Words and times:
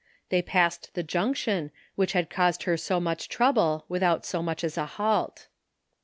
They 0.29 0.41
passed 0.41 0.95
the 0.95 1.03
Junction, 1.03 1.69
which 1.93 2.13
had 2.13 2.27
caused 2.31 2.63
her 2.63 2.75
so 2.75 2.99
much 2.99 3.29
trouble, 3.29 3.85
without 3.87 4.25
so 4.25 4.41
much 4.41 4.63
as 4.63 4.75
a 4.75 4.87
halt. 4.87 5.47